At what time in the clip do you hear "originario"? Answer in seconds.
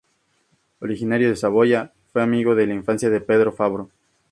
0.79-1.29